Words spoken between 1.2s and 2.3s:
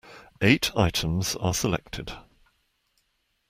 are selected.